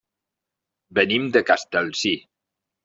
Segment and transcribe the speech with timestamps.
[1.01, 2.17] Venim de Castellcir.